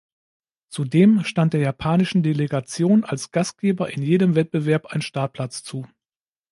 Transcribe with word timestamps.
Zudem 0.71 1.23
stand 1.25 1.53
der 1.53 1.61
japanischen 1.61 2.23
Delegation 2.23 3.03
als 3.03 3.29
Gastgeber 3.29 3.91
in 3.91 4.01
jedem 4.01 4.33
Wettbewerb 4.33 4.87
ein 4.87 5.03
Startplatz 5.03 5.61
zu. 5.61 5.85